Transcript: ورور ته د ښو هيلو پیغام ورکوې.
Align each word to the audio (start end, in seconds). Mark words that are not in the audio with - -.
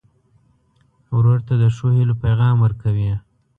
ورور 1.15 1.39
ته 1.47 1.53
د 1.61 1.63
ښو 1.75 1.87
هيلو 1.97 2.13
پیغام 2.23 2.55
ورکوې. 2.65 3.11